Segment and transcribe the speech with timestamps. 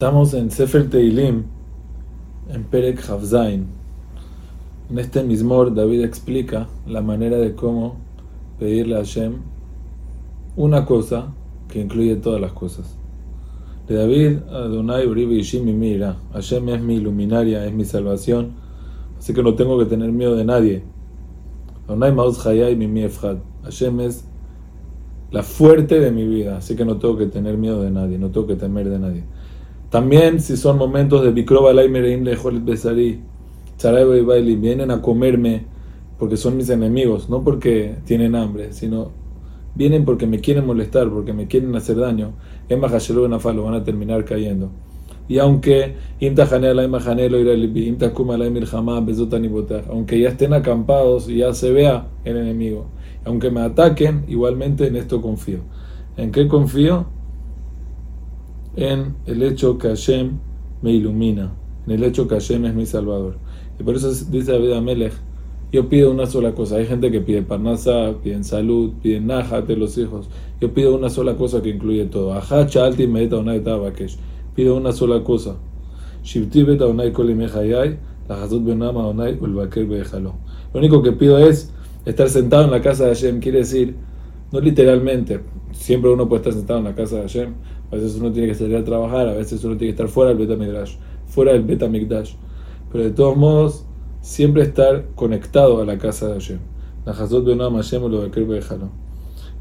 [0.00, 1.42] Estamos en Sefer Teilim,
[2.50, 3.66] en Perek Havzain.
[4.88, 7.96] En este mismor, David explica la manera de cómo
[8.60, 9.38] pedirle a Hashem
[10.54, 11.34] una cosa
[11.66, 12.96] que incluye todas las cosas.
[13.88, 16.18] De David, Adonai Uribe y mi mira.
[16.32, 18.52] Hashem es mi luminaria, es mi salvación,
[19.18, 20.84] así que no tengo que tener miedo de nadie.
[21.88, 23.38] Adonai Mauz Hayai mi Efhad.
[23.64, 24.24] Hashem es
[25.32, 28.30] la fuerte de mi vida, así que no tengo que tener miedo de nadie, no
[28.30, 29.24] tengo que temer de nadie.
[29.90, 33.20] También si son momentos de Bikroba Laimereim Lejolet Besari,
[33.82, 35.64] y Baili, vienen a comerme
[36.18, 39.12] porque son mis enemigos, no porque tienen hambre, sino
[39.74, 42.32] vienen porque me quieren molestar, porque me quieren hacer daño.
[42.68, 44.70] En Mahashelu Nafalo van a terminar cayendo.
[45.28, 45.94] Y aunque
[49.90, 52.86] aunque ya estén acampados y ya se vea el enemigo,
[53.24, 55.60] aunque me ataquen, igualmente en esto confío.
[56.16, 57.06] ¿En qué confío?
[58.78, 60.38] En el hecho que Hashem
[60.82, 61.52] me ilumina,
[61.86, 63.36] en el hecho que Hashem es mi salvador.
[63.78, 65.14] Y por eso dice David Amelech,
[65.72, 66.76] yo pido una sola cosa.
[66.76, 70.28] Hay gente que pide parnasa, piden salud, piden de los hijos.
[70.60, 72.32] Yo pido una sola cosa que incluye todo.
[72.32, 74.16] Ahacha alti unay tabakesh.
[74.54, 75.56] Pido una sola cosa.
[76.34, 76.86] Beta
[78.28, 79.12] la hazot benama.
[79.12, 81.72] Lo único que pido es
[82.06, 83.40] estar sentado en la casa de Hashem.
[83.40, 83.96] Quiere decir,
[84.52, 85.40] no literalmente,
[85.78, 87.54] siempre uno puede estar sentado en la casa de Hashem,
[87.90, 90.34] a veces uno tiene que salir a trabajar, a veces uno tiene que estar fuera
[90.34, 92.34] del Betamidrash, fuera del Betamikdash.
[92.90, 93.84] Pero de todos modos,
[94.20, 96.58] siempre estar conectado a la casa de Hashem.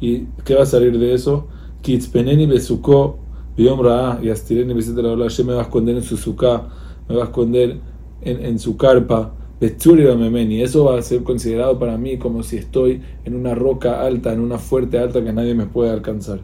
[0.00, 1.46] ¿Y qué va a salir de eso?
[1.82, 3.18] Kitzpeneni besuko
[3.56, 6.66] biom ra'a y astireni la Hashem me va a esconder en su suká,
[7.08, 7.78] me va a esconder
[8.22, 9.32] en, en su carpa.
[9.60, 10.62] Memeni.
[10.62, 14.40] Eso va a ser considerado para mí como si estoy en una roca alta, en
[14.40, 16.40] una fuerte alta que nadie me puede alcanzar.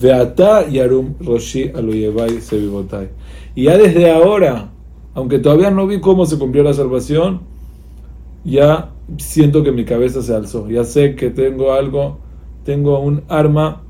[0.00, 1.70] Veata Yarum Roshi
[2.40, 3.10] Sevibotai.
[3.54, 4.72] Y ya desde ahora,
[5.14, 7.42] aunque todavía no vi cómo se cumplió la salvación,
[8.44, 10.68] ya siento que mi cabeza se alzó.
[10.68, 12.18] Ya sé que tengo algo,
[12.64, 13.82] tengo un arma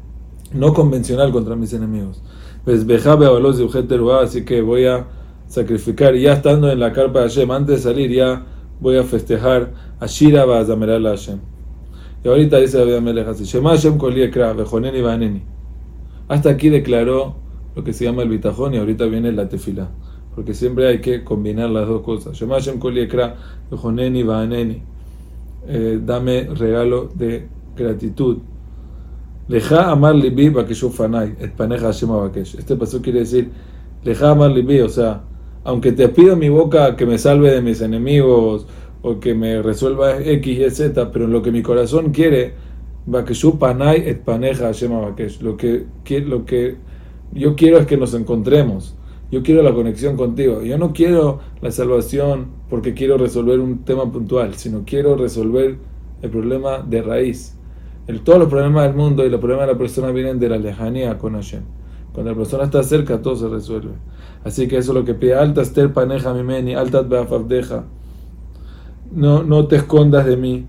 [0.53, 2.22] no convencional contra mis enemigos.
[2.65, 5.06] Pues así que voy a
[5.49, 6.15] sacrificar.
[6.15, 8.47] Ya estando en la carpa de Hashem, antes de salir, ya
[8.82, 11.38] voy a festejar a Shira Bazameral Hashem.
[12.25, 15.43] Y ahorita dice David Amelech así: Shema Hashem Bejoneni.
[16.28, 17.37] Hasta aquí declaró
[17.75, 19.88] lo que se llama el bitajón y ahorita viene la tefila.
[20.34, 22.41] Porque siempre hay que combinar las dos cosas.
[25.64, 28.38] Eh, dame regalo de gratitud.
[29.49, 30.53] Leja amar libi
[30.93, 31.37] fanay,
[32.59, 33.50] Este paso quiere decir,
[34.03, 35.22] leja amar libi, o sea,
[35.65, 38.67] aunque te pido mi boca que me salve de mis enemigos
[39.03, 42.55] o que me resuelva X y Z, pero lo que mi corazón quiere,
[43.06, 43.34] lo que,
[46.21, 46.77] lo que
[47.33, 48.97] yo quiero es que nos encontremos.
[49.31, 50.62] Yo quiero la conexión contigo.
[50.62, 55.79] Yo no quiero la salvación porque quiero resolver un tema puntual, sino quiero resolver
[56.21, 57.56] el problema de raíz.
[58.06, 60.59] El, todos los problemas del mundo y los problemas de la persona vienen de la
[60.59, 61.62] lejanía con Hashem.
[62.12, 63.93] Cuando la persona está cerca, todo se resuelve.
[64.45, 65.34] Así que eso es lo que pide.
[65.34, 67.05] Alta ester paneja mimeni, alta
[69.12, 70.67] No, no te escondas de mí.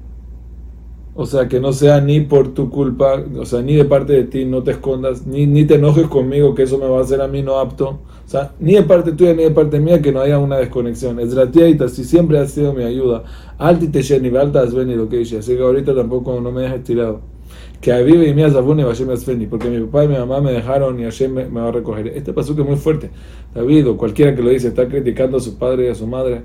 [1.15, 4.23] O sea, que no sea ni por tu culpa, o sea, ni de parte de
[4.23, 7.21] ti, no te escondas, ni, ni te enojes conmigo, que eso me va a hacer
[7.21, 7.99] a mí no apto.
[8.25, 11.19] O sea, ni de parte tuya ni de parte mía, que no haya una desconexión.
[11.19, 13.23] Es tía si siempre ha sido mi ayuda.
[13.59, 15.21] Alti te ni alta has venido, que.
[15.21, 17.32] Así que ahorita tampoco no me dejes tirado.
[17.81, 20.99] Que a vive y mía zafuni y porque mi papá y mi mamá me dejaron
[20.99, 22.07] y Hashem me, me va a recoger.
[22.07, 23.09] Este paso que es muy fuerte.
[23.53, 26.43] David o cualquiera que lo dice está criticando a su padre y a su madre.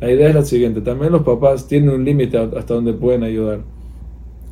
[0.00, 3.60] La idea es la siguiente: también los papás tienen un límite hasta donde pueden ayudar.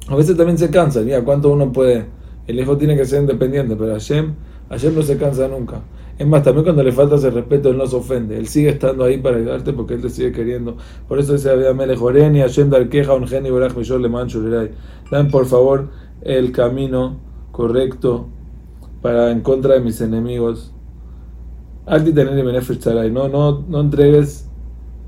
[0.09, 2.05] A veces también se cansan, ya cuánto uno puede.
[2.47, 4.35] El hijo tiene que ser independiente, pero Hashem,
[4.71, 5.83] Hashem no se cansa nunca.
[6.19, 8.37] Es más, también cuando le falta ese respeto, él no se ofende.
[8.37, 10.77] Él sigue estando ahí para ayudarte porque él te sigue queriendo.
[11.07, 14.73] Por eso dice David Melejoreni, Hashem Darkeja, un geni, Baraj, Mishor, Le
[15.11, 15.89] Dan por favor
[16.23, 17.21] el camino
[17.53, 18.29] correcto
[19.01, 20.75] para en contra de mis enemigos.
[21.87, 22.35] Alti tener
[23.13, 24.49] no, no, no entregues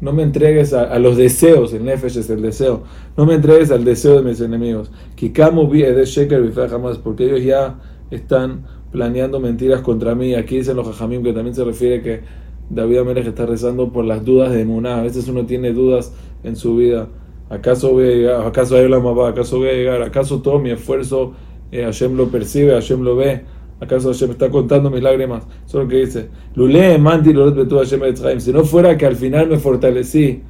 [0.00, 2.84] no me entregues a, los deseos, el nefesh es el deseo.
[3.16, 4.90] No me entregues al deseo de mis enemigos.
[5.14, 7.78] Kikamu de sheker jamás, porque ellos ya
[8.10, 10.34] están planeando mentiras contra mí.
[10.34, 12.20] Aquí dicen los jajamim que también se refiere que
[12.68, 14.98] David Amérez está rezando por las dudas de Muná.
[14.98, 16.12] A veces uno tiene dudas
[16.44, 17.08] en su vida.
[17.48, 18.46] ¿Acaso voy a llegar?
[18.46, 19.28] ¿Acaso hay la mamá?
[19.28, 20.02] ¿Acaso voy a llegar?
[20.02, 21.32] ¿Acaso todo mi esfuerzo
[21.72, 22.72] eh, Hashem lo percibe?
[22.72, 23.42] ¿Hashem lo ve?
[23.80, 25.44] ¿Acaso Hashem está contando mis lágrimas?
[25.66, 26.28] Eso es lo que dice.
[26.54, 30.42] Lule manti Hashem Si no fuera que al final me fortalecí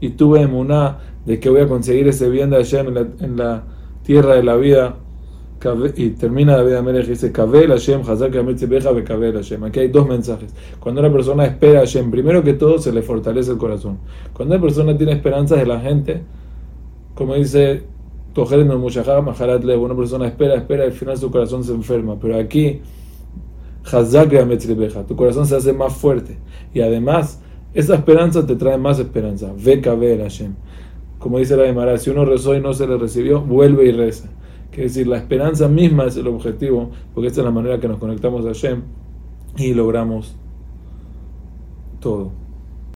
[0.00, 3.64] y tuve emuná de que voy a conseguir ese bien de Hashem en la,
[4.02, 4.96] tierra de la vida,
[5.96, 8.32] y termina David Amelech y dice, Kabel Hashem, Hazak
[8.68, 9.64] Beja, Kabel Hashem.
[9.64, 10.54] Aquí hay dos mensajes.
[10.78, 13.98] Cuando una persona espera a Hashem, primero que todo se le fortalece el corazón.
[14.32, 16.22] Cuando una persona tiene esperanzas de la gente,
[17.14, 17.82] como dice
[18.36, 22.16] una persona espera, espera, y al final su corazón se enferma.
[22.20, 22.80] Pero aquí,
[25.08, 26.38] tu corazón se hace más fuerte.
[26.72, 27.40] Y además,
[27.74, 29.52] esa esperanza te trae más esperanza.
[29.56, 30.54] Ve Hashem.
[31.18, 34.28] Como dice la Gemara, si uno rezó y no se le recibió, vuelve y reza.
[34.72, 37.98] Es decir, la esperanza misma es el objetivo, porque esta es la manera que nos
[37.98, 38.82] conectamos a Hashem
[39.56, 40.36] y logramos
[42.00, 42.30] todo.